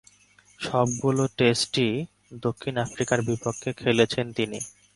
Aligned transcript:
সবগুলো 0.59 1.23
টেস্টই 1.37 1.91
দক্ষিণ 2.41 2.73
আফ্রিকার 2.85 3.19
বিপক্ষে 3.27 3.69
খেলেছিলেন 3.73 4.27
তিনি। 4.33 4.59